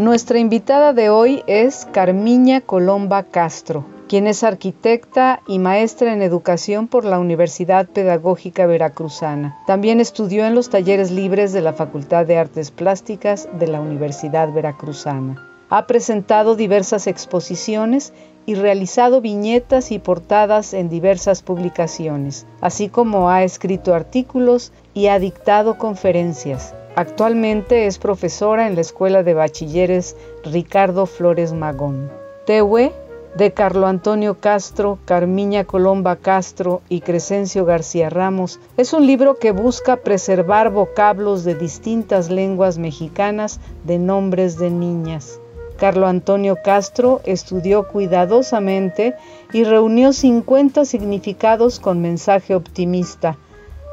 [0.00, 6.88] Nuestra invitada de hoy es Carmiña Colomba Castro, quien es arquitecta y maestra en educación
[6.88, 9.58] por la Universidad Pedagógica Veracruzana.
[9.66, 14.50] También estudió en los talleres libres de la Facultad de Artes Plásticas de la Universidad
[14.50, 15.46] Veracruzana.
[15.68, 18.14] Ha presentado diversas exposiciones
[18.46, 25.18] y realizado viñetas y portadas en diversas publicaciones, así como ha escrito artículos y ha
[25.18, 26.74] dictado conferencias.
[26.96, 32.10] Actualmente es profesora en la Escuela de Bachilleres Ricardo Flores Magón.
[32.46, 32.92] Tehue,
[33.36, 39.52] de Carlo Antonio Castro, Carmiña Colomba Castro y Crescencio García Ramos, es un libro que
[39.52, 45.40] busca preservar vocablos de distintas lenguas mexicanas de nombres de niñas.
[45.78, 49.14] Carlo Antonio Castro estudió cuidadosamente
[49.52, 53.38] y reunió 50 significados con mensaje optimista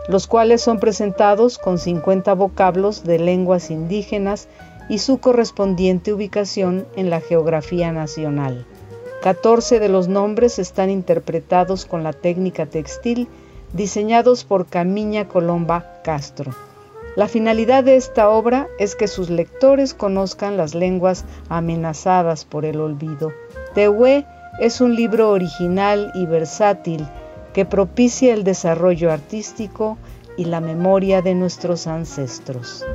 [0.08, 4.48] los cuales son presentados con 50 vocablos de lenguas indígenas
[4.90, 8.66] y su correspondiente ubicación en la geografía nacional.
[9.22, 13.28] 14 de los nombres están interpretados con la técnica textil
[13.74, 16.54] diseñados por Camiña Colomba Castro.
[17.16, 22.80] La finalidad de esta obra es que sus lectores conozcan las lenguas amenazadas por el
[22.80, 23.34] olvido.
[23.74, 24.26] Tehue
[24.60, 27.08] es un libro original y versátil
[27.58, 29.98] que propicia el desarrollo artístico
[30.38, 32.86] y la memoria de nuestros ancestros.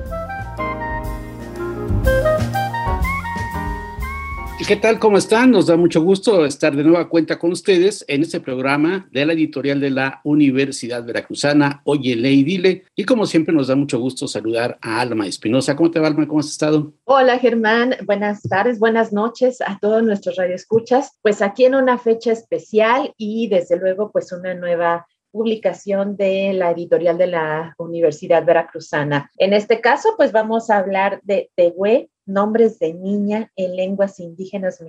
[4.66, 5.00] ¿Qué tal?
[5.00, 5.50] ¿Cómo están?
[5.50, 9.32] Nos da mucho gusto estar de nueva cuenta con ustedes en este programa de la
[9.32, 12.84] editorial de la Universidad Veracruzana, Oye, Ley, Dile.
[12.94, 15.74] Y como siempre nos da mucho gusto saludar a Alma Espinosa.
[15.74, 16.28] ¿Cómo te va, Alma?
[16.28, 16.92] ¿Cómo has estado?
[17.04, 17.96] Hola, Germán.
[18.06, 21.18] Buenas tardes, buenas noches a todos nuestros radioescuchas.
[21.22, 26.70] Pues aquí en una fecha especial y desde luego pues una nueva publicación de la
[26.70, 29.30] editorial de la Universidad Veracruzana.
[29.38, 34.80] En este caso, pues vamos a hablar de Tehue, nombres de niña en lenguas indígenas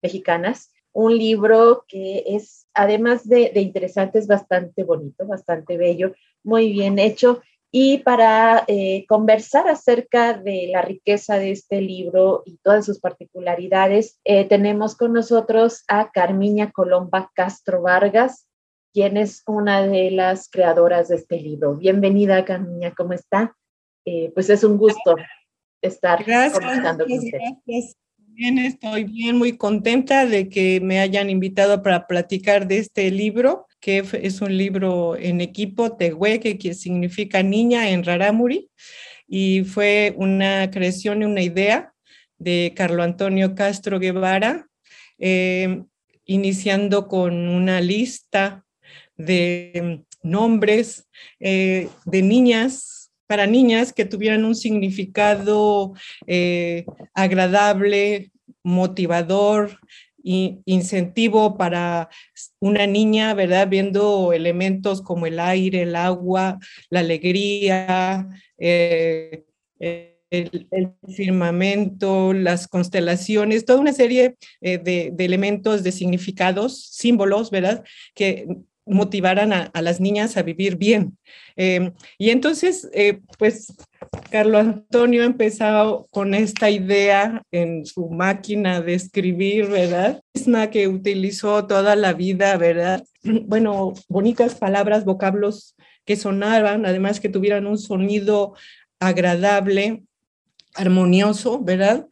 [0.00, 6.98] mexicanas, un libro que es, además de, interesante, es bastante bonito, bastante bello, muy bien
[6.98, 7.42] hecho.
[7.72, 14.18] Y para eh, conversar acerca de la riqueza de este libro y todas sus particularidades,
[14.24, 18.48] eh, tenemos con nosotros a Carmiña Colomba Castro Vargas,
[18.92, 21.76] quien es una de las creadoras de este libro.
[21.76, 23.56] Bienvenida, Carmiña, ¿cómo está?
[24.04, 25.16] Eh, pues es un gusto
[25.80, 27.38] estar gracias, con usted.
[27.38, 27.96] Gracias.
[28.16, 33.66] Bien, estoy bien, muy contenta de que me hayan invitado para platicar de este libro,
[33.80, 38.70] que es un libro en equipo, Tehueque, que significa niña en Raramuri,
[39.26, 41.92] y fue una creación y una idea
[42.38, 44.66] de Carlo Antonio Castro Guevara,
[45.18, 45.82] eh,
[46.24, 48.64] iniciando con una lista
[49.26, 51.08] de nombres
[51.38, 55.92] eh, de niñas para niñas que tuvieran un significado
[56.26, 58.32] eh, agradable,
[58.64, 59.78] motivador,
[60.22, 62.10] incentivo para
[62.58, 63.68] una niña, ¿verdad?
[63.68, 66.58] Viendo elementos como el aire, el agua,
[66.90, 68.28] la alegría,
[68.58, 69.44] eh,
[69.78, 70.68] el,
[71.08, 77.82] firmamento, las constelaciones, toda una serie de, de, elementos, de significados, símbolos, ¿verdad?
[78.14, 78.46] Que
[78.90, 81.16] motivaran a, las niñas a vivir bien.
[81.56, 83.72] Em, y entonces, eh, pues,
[84.30, 90.22] Carlos Antonio ha empezado con esta idea en su máquina de escribir, ¿verdad?
[90.34, 93.04] Misma que utilizó toda la vida, ¿verdad?
[93.22, 98.54] Bueno, bonitas palabras, vocablos que sonaban, además que tuvieran un sonido
[98.98, 100.02] agradable,
[100.74, 102.06] armonioso, ¿verdad?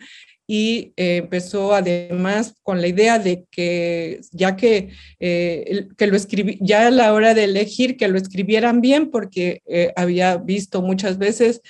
[0.50, 4.88] Y eh, empezó además con la idea de que ya que,
[5.20, 9.60] eh, que lo escribí, ya a la hora de elegir que lo escribieran bien, porque
[9.66, 11.60] eh, había visto muchas veces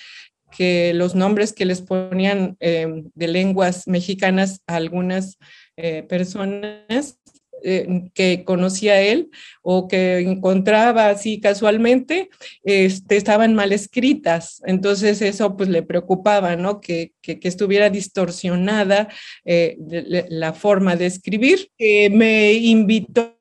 [0.56, 5.36] que los nombres que les ponían de lenguas mexicanas a algunas
[6.08, 7.19] personas
[7.62, 9.31] eh, que conocía él
[9.62, 12.31] o que encontraba así casualmente,
[12.64, 14.62] este, estaban mal escritas.
[14.66, 16.81] Entonces eso pues le preocupaba, ¿no?
[16.81, 19.08] Que, que, estuviera distorsionada
[19.44, 19.76] eh,
[20.28, 21.70] la forma de escribir.
[21.78, 23.37] Eh, me invitó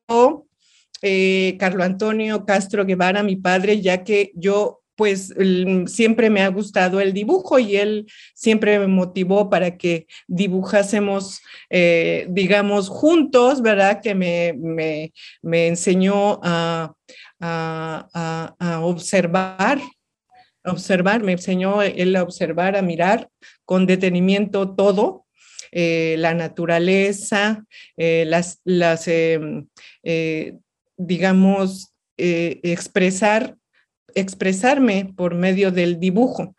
[1.58, 5.32] Carlo Antonio Castro Guevara, mi padre, ya que yo pues
[5.86, 11.40] siempre me ha gustado el dibujo y él siempre me motivó para que dibujásemos,
[11.70, 14.00] eh, digamos, juntos, ¿verdad?
[14.02, 14.54] Que me,
[15.40, 16.92] me, enseñó a,
[17.38, 19.80] a, observar,
[20.64, 23.28] observar, me enseñó él a observar, a mirar
[23.64, 25.26] con detenimiento todo,
[25.70, 27.64] eh, la naturaleza,
[27.96, 29.68] eh, las, las em,
[30.96, 33.54] digamos, expresar
[34.14, 36.54] expresarme por medio del dibujo.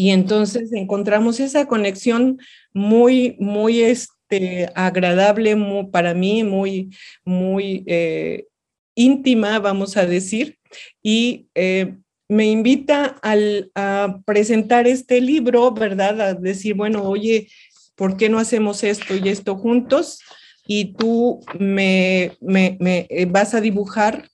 [0.00, 2.38] Y entonces encontramos esa conexión
[2.72, 5.54] muy, muy este, agradable
[5.92, 6.88] para mí, muy,
[7.24, 8.46] muy eh,
[8.94, 10.58] íntima, vamos a decir.
[11.02, 11.96] Y eh,
[12.28, 16.20] me invita al, a presentar este libro, ¿verdad?
[16.20, 17.48] A decir, bueno, oye,
[17.94, 20.20] ¿por qué no hacemos esto y esto juntos?
[20.66, 24.30] Y tú me, me, me eh, vas a dibujar.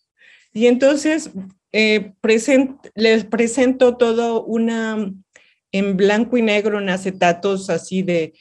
[0.52, 1.30] Y entonces
[1.78, 2.12] eh,
[2.94, 5.12] les presento todo una
[5.72, 8.32] en blanco y negro en acetatos así de,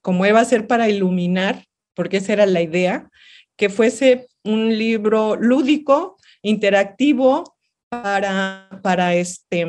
[0.00, 3.10] como iba a ser para iluminar, porque esa era la idea,
[3.56, 7.54] que fuese un libro lúdico, interactivo
[7.90, 9.66] para, para, este,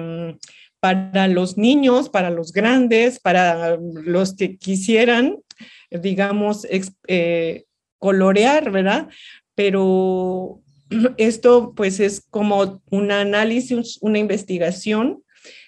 [0.79, 5.35] para los niños, para los grandes, para los que quisieran,
[5.91, 6.65] digamos,
[7.07, 7.65] eh,
[7.99, 9.09] colorear, ¿verdad?
[9.53, 10.62] Pero
[11.17, 15.23] esto pues es como un análisis, una investigación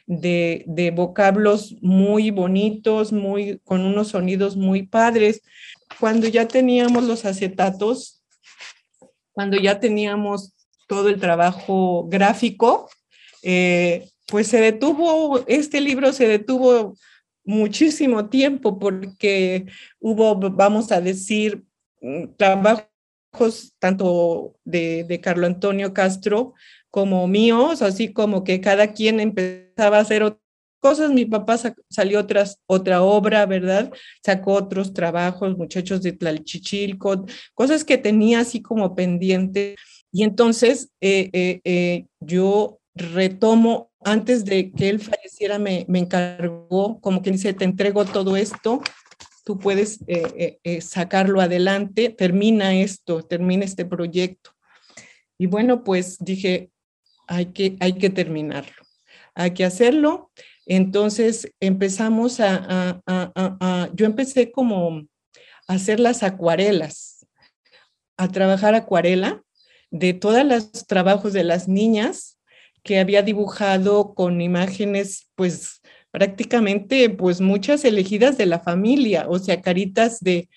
[0.08, 5.42] de, vocablos muy bonitos, muy, con unos sonidos muy padres.
[6.00, 8.24] Cuando ya teníamos los acetatos,
[9.32, 10.54] cuando ya teníamos
[10.88, 12.90] todo el trabajo gráfico,
[13.42, 16.96] eh, pues se detuvo, este libro se detuvo
[17.44, 19.66] muchísimo tiempo porque
[20.00, 21.64] hubo, vamos a decir,
[22.38, 22.88] trabajo
[23.80, 26.54] tanto de, de Antonio Castro
[26.90, 30.38] como míos, así como que cada quien empezaba a hacer
[30.80, 31.12] cosas.
[31.12, 31.58] Mi papá
[31.90, 33.92] salió otras, otra obra, ¿verdad?
[34.24, 39.76] Sacó otros trabajos, muchachos de Tlalchichilco, cosas que tenía así como pendiente.
[40.12, 47.02] Y entonces eh, eh, eh, yo retomo, antes de que él falleciera, me, me encargó,
[47.02, 48.82] como que dice, te entrego todo esto
[49.46, 54.52] tú puedes eh, eh, eh, sacarlo adelante, termina esto, termina este proyecto.
[55.38, 56.72] Y bueno, pues dije,
[57.28, 58.82] hay que, hay que terminarlo,
[59.36, 60.32] hay que hacerlo.
[60.66, 63.02] Entonces empezamos a,
[63.94, 65.04] yo empecé como
[65.68, 67.28] a hacer las acuarelas,
[68.18, 69.44] a trabajar acuarela
[69.92, 72.40] de todos los trabajos de las niñas
[72.82, 75.82] que había dibujado con imágenes pues
[76.16, 80.48] prácticamente pues muchas elegidas de la familia, o sea, caritas de,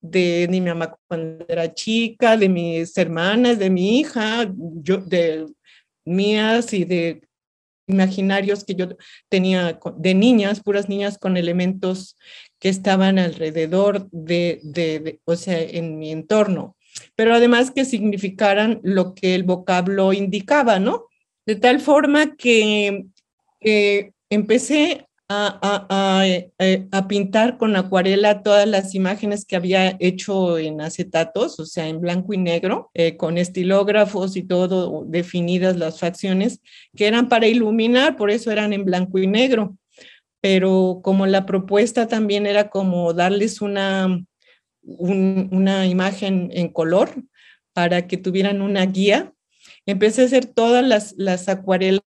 [0.00, 5.46] de, mi mamá cuando era chica, de mis hermanas, de mi hija, yo, de
[6.04, 7.20] mías y de
[7.88, 8.90] imaginarios que yo
[9.28, 12.16] tenía de niñas, puras niñas con elementos
[12.60, 16.76] que estaban alrededor de, de, o sea, en mi entorno,
[17.16, 21.06] pero además que significaran lo que el vocablo indicaba, ¿no?
[21.44, 23.06] De tal forma que
[24.30, 31.66] empecé eh, a, pintar con acuarela todas las imágenes que había hecho en acetatos, o
[31.66, 36.62] sea, en blanco y negro, eh, con estilógrafos y todo definidas las facciones,
[36.96, 39.76] que eran para iluminar, por eso eran en blanco y negro.
[40.40, 44.24] Pero como la propuesta también era como darles una,
[44.82, 47.10] una imagen en color
[47.74, 49.34] para que tuvieran una guía,
[49.84, 52.02] empecé a hacer todas las, las acuarelas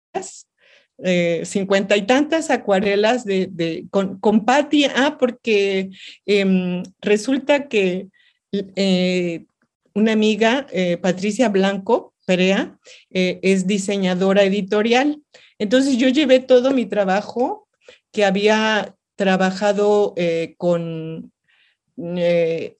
[1.04, 5.90] eh, cincuenta y tantas acuarelas de, con, con Patti, ah, porque
[6.28, 8.08] em, resulta que
[8.52, 9.46] eh,
[9.96, 12.78] una amiga, eh, Patricia Blanco Perea,
[13.10, 15.22] es diseñadora editorial.
[15.58, 17.68] Entonces yo llevé todo mi trabajo
[18.12, 20.14] que había trabajado
[20.58, 21.32] con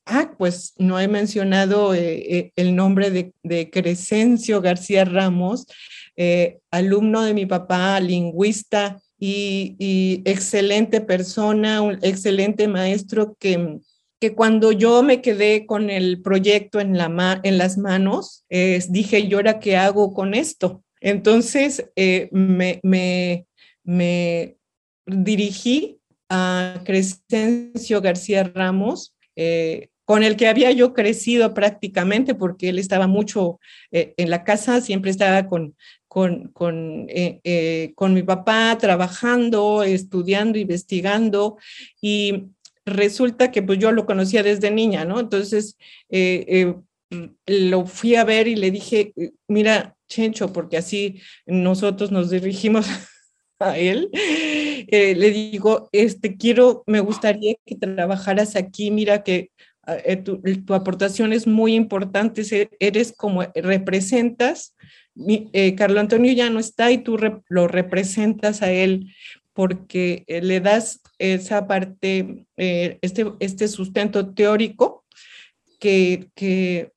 [0.06, 5.66] ah, pues no he mencionado el nombre de, Crescencio García Ramos,
[6.16, 13.80] eh, alumno de mi papá, lingüista y, excelente persona, un excelente maestro que,
[14.20, 19.34] que cuando yo me quedé con el proyecto en, la en las manos, dije, ¿y
[19.34, 20.84] ahora qué hago con esto?
[21.02, 23.48] Entonces eh, me, me,
[23.84, 24.58] me,
[25.08, 26.00] dirigí
[26.30, 33.08] a Crescencio García Ramos, eh, con el que había yo crecido prácticamente, porque él estaba
[33.08, 33.60] mucho
[33.92, 35.76] en la casa, siempre estaba con,
[36.12, 41.58] con, con, eh, eh, con mi papá trabajando, estudiando, investigando
[42.02, 42.48] y
[42.86, 45.22] resulta que pues yo lo conocía desde niña, ¿no?
[45.22, 45.78] Entonces
[46.10, 46.76] eh,
[47.46, 49.14] lo fui a ver y le dije,
[49.48, 52.88] mira, Chencho, porque así nosotros nos dirigimos
[53.60, 59.52] a él, le digo, este, quiero, me gustaría que trabajaras aquí, mira que
[59.88, 64.76] eh, tu, aportación es muy importante, eres como representas,
[65.28, 67.18] eh, Carlos Antonio ya no está y tú
[67.50, 69.14] lo representas a él
[69.54, 75.06] porque le das esa parte, este, este sustento teórico
[75.80, 76.94] que, que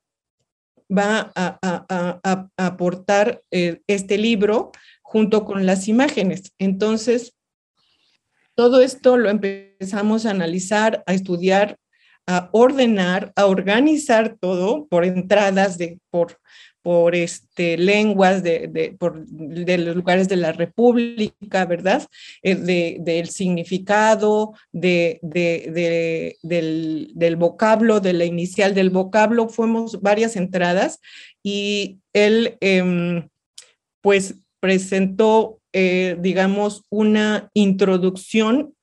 [0.89, 4.71] va a, a, a, aportar este libro
[5.03, 6.53] junto con las imágenes.
[6.59, 7.35] Entonces,
[8.55, 11.77] todo esto lo empezamos a analizar, a estudiar,
[12.27, 16.39] a ordenar, a organizar todo por entradas de, por,
[16.85, 22.07] por este, lenguas de, de, por, de los lugares de la República, ¿verdad?
[22.43, 30.37] Eh, de, del significado, de, del, del, vocablo, de la inicial del vocablo, fuimos varias
[30.37, 31.01] entradas
[31.43, 33.27] y él, eh,
[34.03, 38.75] pues, presentó, eh, digamos, una introducción,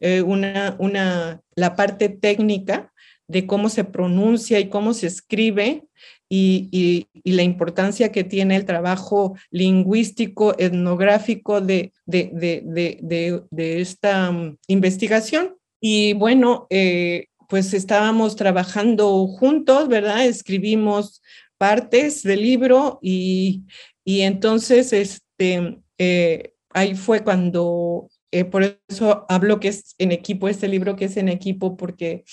[0.00, 2.90] eh, una, una, la parte técnica
[3.28, 5.84] de cómo se pronuncia y cómo se escribe
[6.32, 12.30] y, y, la importancia que tiene el trabajo lingüístico, etnográfico de, de,
[12.64, 15.56] de, de esta um, investigación.
[15.80, 20.24] Y bueno, eh, pues estábamos trabajando juntos, ¿verdad?
[20.24, 21.20] Escribimos
[21.58, 23.64] partes del libro y,
[24.04, 30.48] y entonces, este, eh, ahí fue cuando, eh, por eso hablo que es en equipo,
[30.48, 32.24] este libro que es en equipo, porque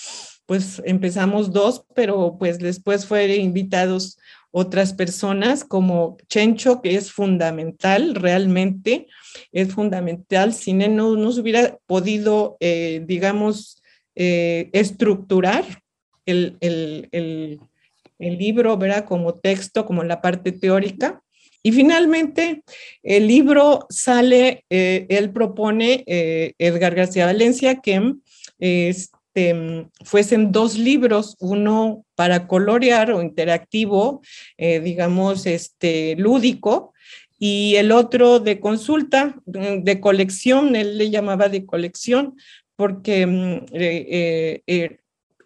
[0.47, 4.17] pues empezamos dos, pero pues después fueron invitados
[4.49, 9.07] otras personas como Chencho, que es fundamental, realmente
[9.51, 10.53] es fundamental.
[10.53, 13.83] Sin él no, no se hubiera podido, eh, digamos,
[14.15, 15.63] estructurar
[16.27, 17.59] el, el,
[18.19, 19.05] el, libro, ¿verdad?
[19.05, 21.21] Como texto, como la parte teórica.
[21.63, 22.63] Y finalmente,
[23.03, 28.15] el libro sale, eh, él propone, eh, Edgar García Valencia, que
[29.37, 34.21] este, fuesen dos libros, uno para colorear o interactivo,
[34.57, 36.93] eh, digamos, este, lúdico,
[37.39, 42.35] y el otro de consulta, de colección, él le llamaba de colección,
[42.75, 43.65] porque mm,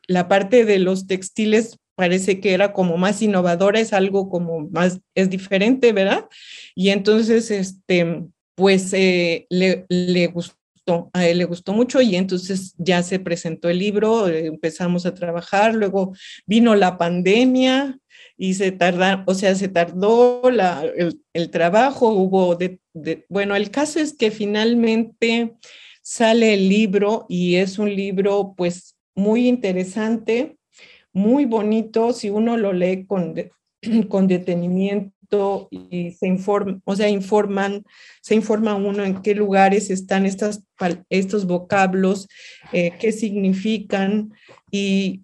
[0.07, 5.01] la parte de los textiles parece que era como más innovadora, es algo como más,
[5.15, 6.29] es diferente, ¿verdad?
[6.75, 8.23] Y entonces, este,
[8.55, 10.60] pues eh, le, le gustó,
[11.13, 15.13] a él le gustó mucho y entonces ya se presentó el libro, eh, empezamos a
[15.13, 16.13] trabajar, luego
[16.45, 17.99] vino la pandemia
[18.37, 18.77] y se
[19.25, 20.83] o sea, se tardó la,
[21.33, 22.79] el, trabajo, hubo de,
[23.29, 25.53] bueno, el caso es que finalmente
[26.01, 30.57] sale el libro y es un libro pues muy interesante
[31.13, 33.35] muy bonito si uno lo lee con,
[34.09, 35.13] con detenimiento
[35.69, 37.83] y se informa, o sea, informan,
[38.21, 40.63] se informa uno en qué lugares están estas,
[41.09, 42.27] estos vocablos,
[42.73, 44.33] eh, qué significan
[44.71, 45.21] y,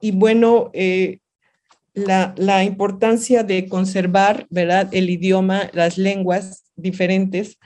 [0.00, 1.18] y bueno, eh,
[1.92, 7.58] la, la, importancia de conservar, ¿verdad?, el idioma, las lenguas diferentes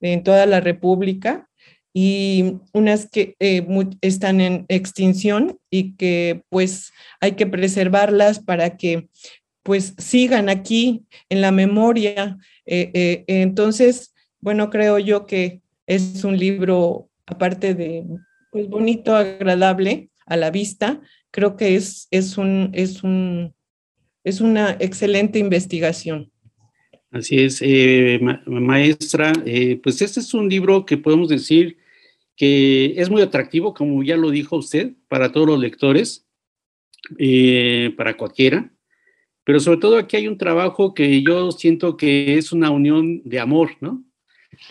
[0.00, 1.48] en toda la República
[1.92, 3.64] y unas que eh,
[4.00, 9.08] están en extinción y que pues hay que preservarlas para que
[9.64, 12.38] pues sigan aquí en la memoria.
[12.66, 18.04] Eh, eh, entonces, bueno, creo yo que es un libro, aparte de
[18.52, 21.00] pues bonito, agradable a la vista,
[21.32, 23.52] creo que es, es, un, es, un,
[24.22, 26.30] es una excelente investigación.
[27.10, 27.60] Así es,
[28.46, 29.32] maestra.
[29.82, 31.78] pues este es un libro que podemos decir
[32.36, 36.26] que es muy atractivo, como ya lo dijo usted, para todos los lectores,
[37.18, 38.73] eh, para cualquiera,
[39.44, 43.40] pero sobre todo aquí hay un trabajo que yo siento que es una unión de
[43.40, 44.02] amor, ¿no?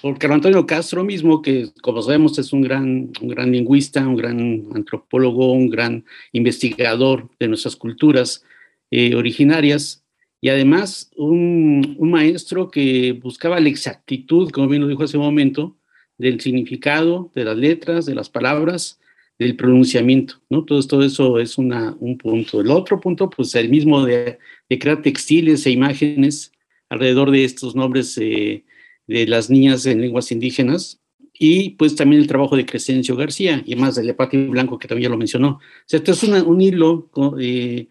[0.01, 4.15] Por Carlos Antonio Castro mismo, que como sabemos es un gran, un gran lingüista, un
[4.15, 8.44] gran antropólogo, un gran investigador de nuestras culturas
[8.92, 10.03] eh, originarias,
[10.39, 15.24] y además un, un maestro que buscaba la exactitud, como bien lo dijo hace un
[15.24, 15.77] momento,
[16.18, 19.00] del significado de las letras, de las palabras,
[19.40, 20.63] del pronunciamiento, ¿no?
[20.63, 22.62] Todo, todo eso es una, un punto.
[22.62, 24.38] El otro punto, pues el mismo de,
[24.80, 26.52] crear textiles e imágenes
[26.90, 28.66] alrededor de estos nombres eh,
[29.08, 31.00] de las niñas en lenguas indígenas,
[31.34, 35.10] y pues también el trabajo de Crescencio García, y más de Lepati Blanco, que también
[35.10, 35.50] ya lo mencionó.
[35.50, 37.10] O sea, esto es un hilo
[37.40, 37.88] eh,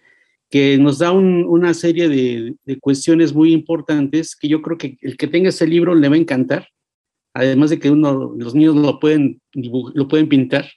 [0.48, 5.16] que nos da una serie de, de, cuestiones muy importantes que yo creo que el
[5.16, 6.68] que tenga ese libro le va a encantar,
[7.34, 10.70] además de que uno, los niños lo pueden, lo pueden pintar,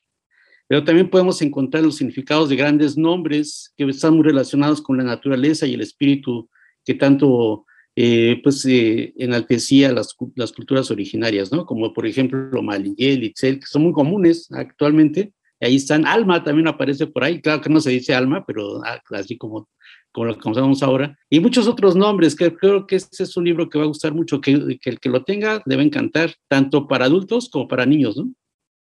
[0.67, 5.03] pero también podemos encontrar los significados de grandes nombres que están muy relacionados con la
[5.03, 6.49] naturaleza y el espíritu
[6.83, 11.65] que tanto eh, pues eh, enaltecía las, las, culturas originarias, ¿no?
[11.65, 15.31] Como por ejemplo Maliyel, Itzel, que son muy comunes actualmente.
[15.61, 19.01] Ahí están, Alma también aparece por ahí, claro que no se dice Alma, pero ah,
[19.11, 19.69] así como,
[20.11, 21.17] como lo conocemos ahora.
[21.29, 24.13] Y muchos otros nombres, que creo que este es un libro que va a gustar
[24.13, 28.29] mucho, que, el que lo tenga debe encantar, tanto para adultos como para niños, ¿no?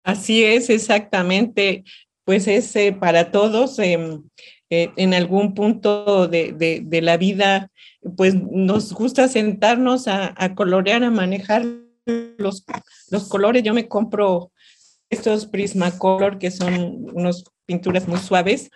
[0.04, 1.84] Así es, exactamente.
[2.24, 3.78] Pues es eh, para todos.
[3.78, 4.22] Em,
[4.70, 7.70] eh, en algún punto de, de, la vida,
[8.18, 11.64] pues nos gusta sentarnos a, colorear, a manejar
[12.36, 12.66] los,
[13.10, 13.62] los, colores.
[13.62, 14.52] Yo me compro
[15.08, 18.68] estos Prismacolor, que son unas pinturas muy suaves,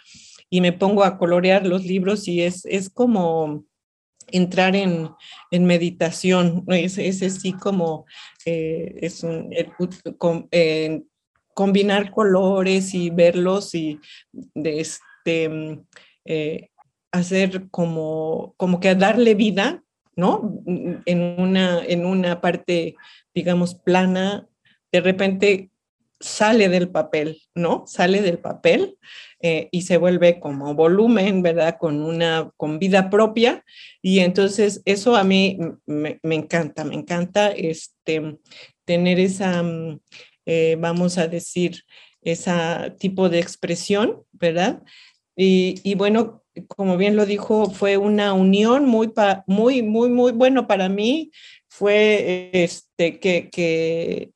[0.48, 3.66] y me pongo a colorear los libros y es, es como
[4.28, 5.10] entrar en,
[5.50, 8.06] en meditación, es, es así como
[8.46, 9.50] eh, es un,
[11.54, 14.00] combinar colores y verlos y
[14.32, 15.80] de este,
[16.24, 16.70] eh,
[17.10, 19.82] hacer como, como que darle vida,
[20.16, 20.62] ¿no?
[20.66, 22.96] En una, en una parte,
[23.34, 24.48] digamos, plana,
[24.90, 25.70] de repente
[26.20, 27.84] sale del papel, ¿no?
[27.86, 28.96] Sale del papel
[29.40, 31.76] eh, y se vuelve como volumen, ¿verdad?
[31.78, 33.64] Con una, con vida propia.
[34.00, 38.38] Y entonces eso a mí me, me encanta, me encanta este,
[38.84, 39.64] tener esa,
[40.46, 41.84] eh, vamos a decir,
[42.22, 42.52] ese
[42.98, 44.82] tipo de expresión, ¿verdad?
[45.36, 49.12] Y, bueno, como bien lo dijo, fue una unión muy,
[49.46, 51.30] muy, muy, muy bueno para mí.
[51.68, 54.30] Fue este, que, que,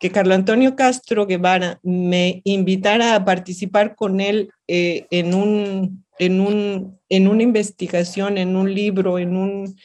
[0.00, 6.40] que Carlo Antonio Castro Guevara me invitara a participar con él eh, en, un, en,
[6.40, 9.76] un, en una investigación, en un libro, en un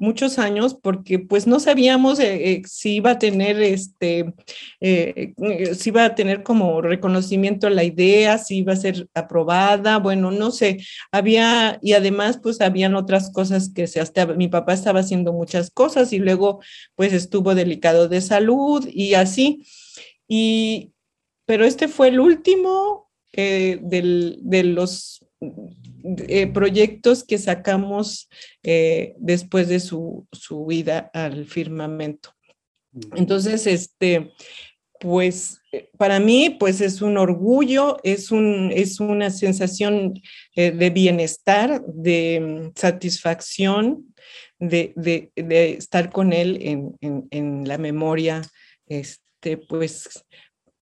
[0.03, 4.33] muchos años porque pues no sabíamos eh, eh, si iba a tener este,
[4.81, 5.33] eh,
[5.75, 10.51] si iba a tener como reconocimiento la idea, si iba a ser aprobada, bueno, no
[10.51, 10.79] sé,
[11.11, 15.71] había, y además pues habían otras cosas que se hasta, mi papá estaba haciendo muchas
[15.71, 16.59] cosas y luego
[16.95, 19.65] pues estuvo delicado de salud y así,
[20.27, 20.91] y,
[21.45, 25.25] pero este fue el último del, de los
[26.03, 28.29] eh, proyectos que sacamos
[28.61, 32.29] eh, después de su, su vida al firmamento.
[33.15, 34.33] Entonces, este,
[34.99, 40.13] pues eh, para mí, pues es un orgullo, es, un, es una sensación
[40.55, 44.13] de bienestar, de mm, satisfacción,
[44.59, 48.41] de, de, de, estar con él en, en, en, la memoria,
[48.87, 50.23] este, pues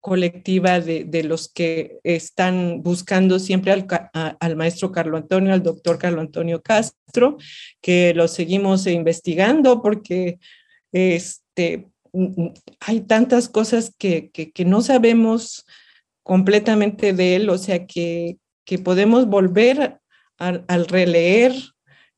[0.01, 6.61] colectiva de, los que están buscando siempre al, maestro Carlo Antonio, al doctor Carlo Antonio
[6.61, 7.37] Castro,
[7.81, 10.39] que lo seguimos investigando porque
[10.91, 11.89] este,
[12.79, 14.31] hay tantas cosas que,
[14.65, 15.65] no sabemos
[16.23, 18.37] completamente de él, o sea que,
[18.83, 19.99] podemos volver
[20.37, 21.53] al releer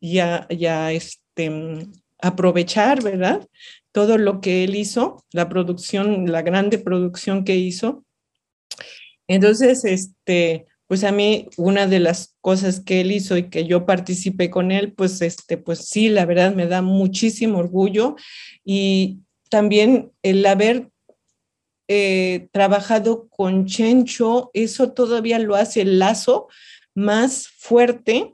[0.01, 1.87] y a, este,
[2.19, 3.47] aprovechar, ¿verdad?
[3.91, 8.03] Todo lo que él hizo, la producción, la grande producción que hizo.
[9.27, 13.85] Entonces, este, pues a mí una de las cosas que él hizo y que yo
[13.85, 18.15] participé con él, pues este, pues sí, la verdad me da muchísimo orgullo
[18.65, 20.89] y también el haber
[21.87, 26.47] eh, trabajado con Chencho, eso todavía lo hace el lazo
[26.93, 28.33] más fuerte,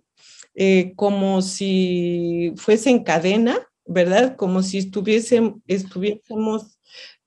[0.56, 4.36] eh, como si fuese en cadena, ¿verdad?
[4.36, 5.60] Como si estuviésemos,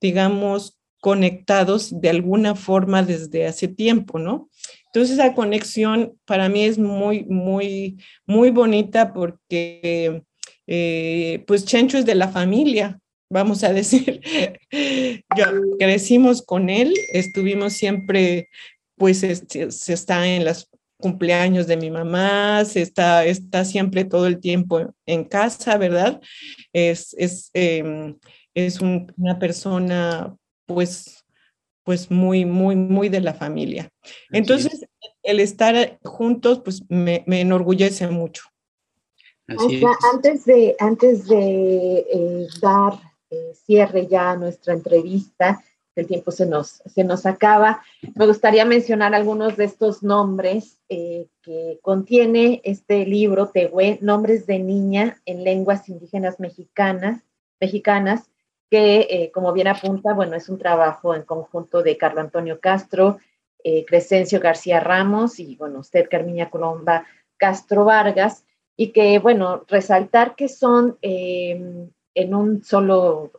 [0.00, 4.50] digamos, conectados de alguna forma desde hace tiempo, ¿no?
[4.86, 7.96] Entonces esa conexión para mí es muy, muy,
[8.26, 10.22] muy bonita porque
[10.66, 14.20] eh, pues Chencho es de la familia, vamos a decir.
[15.36, 15.44] Yo,
[15.78, 18.48] crecimos con él, estuvimos siempre,
[18.96, 20.69] pues se está en las
[21.00, 26.20] cumpleaños de mi mamá, se está, está siempre todo el tiempo en casa, ¿verdad?
[26.72, 28.18] Es, es, em,
[28.54, 30.36] es una persona,
[30.66, 31.24] pues,
[31.82, 33.88] pues muy, muy, muy de la familia.
[34.30, 34.86] Entonces,
[35.22, 38.42] el estar juntos, pues me, enorgullece mucho.
[40.12, 45.60] Antes de, antes de eh, dar eh, cierre ya a nuestra entrevista,
[46.00, 47.82] el tiempo se nos, se nos acaba.
[48.14, 54.58] Me gustaría mencionar algunos de estos nombres eh, que contiene este libro, Tehue, Nombres de
[54.58, 57.22] Niña en Lenguas Indígenas Mexicanas,
[57.60, 58.30] mexicanas
[58.70, 63.18] que, eh, como bien apunta, bueno, es un trabajo en conjunto de Carlos Antonio Castro,
[63.62, 67.04] eh, Crescencio García Ramos y, bueno, usted, Carmiña Colomba
[67.36, 68.44] Castro Vargas,
[68.76, 73.32] y que, bueno, resaltar que son en un solo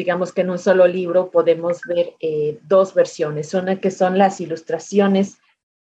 [0.00, 4.40] digamos que en un solo libro podemos ver eh, dos versiones, una que son las
[4.40, 5.36] ilustraciones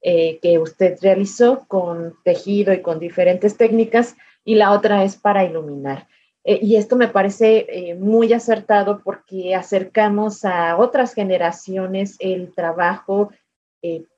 [0.01, 5.45] eh, que usted realizó con tejido y con diferentes técnicas y la otra es para
[5.45, 6.09] iluminar.
[6.43, 13.31] Eh, y esto me parece muy acertado porque acercamos a otras generaciones el trabajo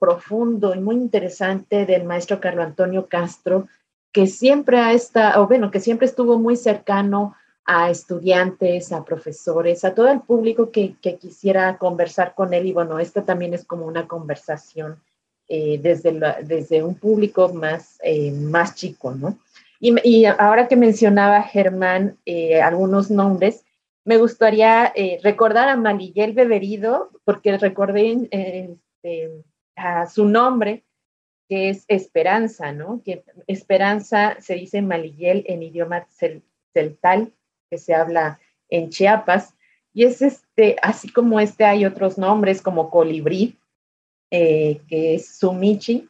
[0.00, 3.68] profundo y muy interesante del maestro Carlos Antonio Castro,
[4.12, 9.84] que siempre ha estado, o bueno, que siempre estuvo muy cercano a estudiantes, a profesores,
[9.84, 12.66] a todo el público que, quisiera conversar con él.
[12.66, 15.02] Y bueno, esto también es como una conversación
[15.48, 19.38] eh, desde, desde un público más, eh, más chico, ¿no?
[19.80, 23.64] Y, ahora que mencionaba Germán eh, algunos nombres,
[24.06, 29.30] me gustaría recordar a Maliguel Beberido, porque recordé este,
[29.76, 30.84] a su nombre,
[31.48, 33.02] que es Esperanza, ¿no?
[33.02, 36.06] Que Esperanza se dice Maliguel en idioma
[36.72, 37.32] celtal
[37.74, 39.52] que se habla en Chiapas.
[39.92, 43.58] Y es este, así como este, hay otros nombres como colibrí,
[44.30, 46.08] eh, que es sumichi,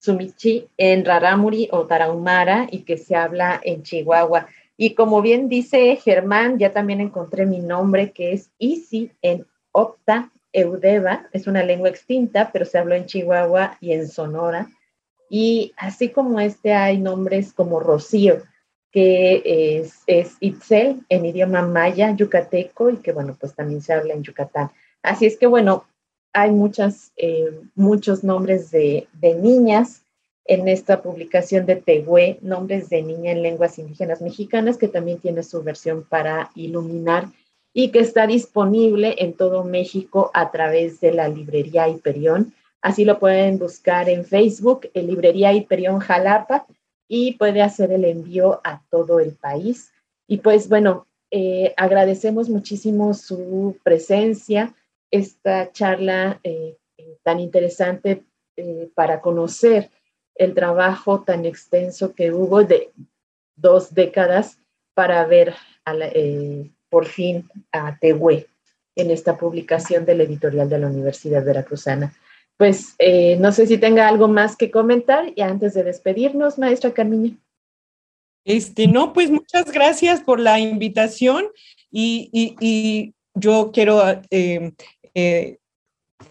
[0.00, 4.48] sumichi en Raramuri o Tarahumara y que se habla en Chihuahua.
[4.76, 10.32] Y como bien dice Germán, ya también encontré mi nombre que es Isi en Opta
[10.52, 14.68] Eudeva, es una lengua extinta, pero se habló en Chihuahua y en Sonora.
[15.30, 18.42] Y así como este hay nombres como Rocío,
[18.92, 19.42] que
[19.78, 24.22] es, es Itzel en idioma maya, yucateco, y que bueno, pues también se habla en
[24.22, 24.70] Yucatán.
[25.02, 25.86] Así es que bueno,
[26.34, 30.02] hay muchas, eh, muchos nombres de, de, niñas
[30.44, 35.42] en esta publicación de Tehue, nombres de niña en lenguas indígenas mexicanas, que también tiene
[35.42, 37.28] su versión para iluminar
[37.72, 42.52] y que está disponible en todo México a través de la librería Hiperión.
[42.82, 46.66] Así lo pueden buscar en Facebook, en Librería Hiperión Jalapa,
[47.14, 49.92] y puede hacer el envío a todo el país.
[50.26, 54.74] Y pues bueno, eh, agradecemos muchísimo su presencia,
[55.10, 58.24] esta charla eh, eh, tan interesante
[58.94, 59.90] para conocer
[60.36, 62.92] el trabajo tan extenso que hubo de
[63.56, 64.56] dos décadas
[64.94, 65.54] para ver
[66.88, 68.46] por fin a Tehue
[68.96, 72.14] en esta publicación del editorial de la Universidad Veracruzana
[72.56, 76.92] pues eh, no sé si tenga algo más que comentar y antes de despedirnos, maestra
[76.92, 77.36] Carmiña.
[78.44, 81.46] Este, no, pues muchas gracias por la invitación
[81.90, 84.72] y, yo quiero, eh,
[85.14, 85.58] eh,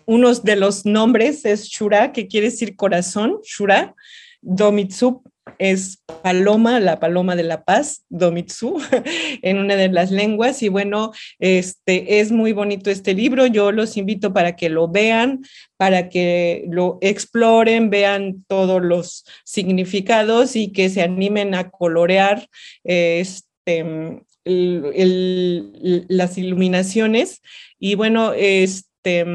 [0.05, 3.95] uno de los nombres es Shura, que quiere decir corazón, Shura,
[4.41, 5.23] Domitsu
[5.57, 8.79] es paloma, la paloma de la paz, Domitsu,
[9.41, 10.61] en una de las lenguas.
[10.63, 13.47] Y bueno, este es muy bonito este libro.
[13.47, 15.41] Yo los invito para que lo vean,
[15.77, 22.47] para que lo exploren, vean todos los significados y que se animen a colorear
[22.83, 27.41] este, las iluminaciones.
[27.79, 29.25] Y bueno, este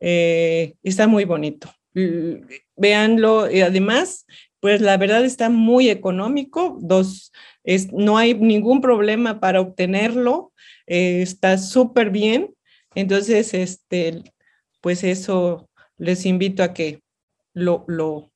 [0.00, 1.70] eh, está muy bonito.
[2.76, 3.50] Véanlo.
[3.50, 4.26] Y además,
[4.60, 7.32] pues la verdad está muy económico, dos,
[7.64, 10.52] es, no hay ningún problema para obtenerlo,
[10.86, 12.54] eh, está súper bien,
[12.94, 14.22] entonces, este,
[14.80, 15.68] pues eso
[15.98, 17.00] les invito a que
[17.54, 18.32] lo, lo,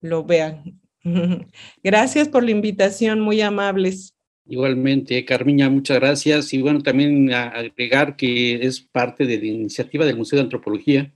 [0.00, 0.80] lo vean.
[1.82, 4.14] Gracias por la invitación, muy amables.
[4.48, 6.52] Igualmente, Carmiña, muchas gracias.
[6.52, 11.12] Y bueno, también agregar que es parte de la iniciativa del Museo de Antropología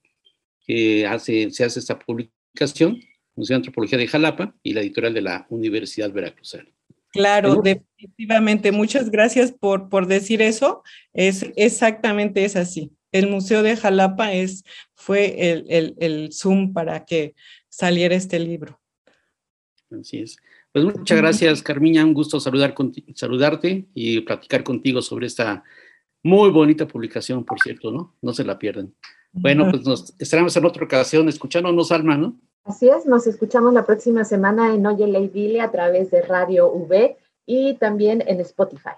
[0.67, 3.01] que hace, se hace esta publicación
[3.41, 6.71] Museo de Antropología de Jalapa y la editorial de la Universidad Veracruzana.
[7.13, 8.71] Claro, definitivamente.
[8.71, 10.83] Muchas gracias por, por decir eso.
[11.13, 12.93] Es exactamente es así.
[13.13, 14.63] El Museo de Jalapa es,
[14.95, 17.35] fue el, el, el Zoom para que
[17.69, 18.81] saliera este libro.
[19.91, 20.37] Así es.
[20.73, 22.05] Pues muchas gracias, Carmiña.
[22.05, 22.75] Un gusto saludar
[23.17, 25.65] saludarte y platicar contigo sobre esta
[26.23, 28.15] muy bonita publicación, por cierto, ¿no?
[28.23, 28.95] No se la pierdan.
[29.33, 32.41] Bueno, pues nos estaremos en otra ocasión escuchándonos, Alma, ¿no?
[32.65, 36.71] Así es, nos escuchamos la próxima semana en Oye Ley Dile a través de Radio
[36.71, 38.91] V y también en Spotify.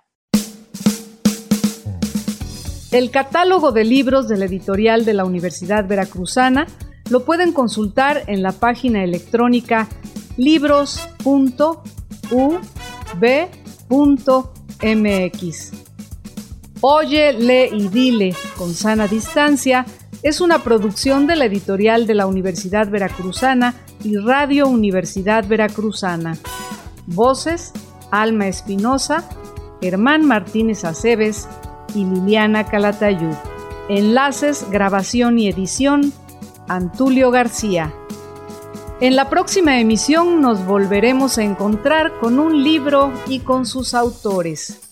[2.91, 6.67] El catálogo de libros de la editorial de la Universidad Veracruzana
[7.09, 9.89] lo pueden consultar en la página electrónica
[10.37, 11.33] libros.ub.mx.
[16.81, 19.87] Oye, lee y dile con sana distancia
[20.23, 26.37] es una producción de la editorial de la Universidad Veracruzana y Radio Universidad Veracruzana.
[27.07, 27.73] Voces,
[28.11, 29.29] Alma Espinosa,
[29.81, 31.49] Germán Martínez Aceves
[31.95, 33.35] y Liliana Calatayud.
[33.89, 36.13] Enlaces, grabación y edición,
[36.69, 37.93] Antulio García.
[39.01, 44.92] En la próxima emisión nos volveremos a encontrar con un libro y con sus autores.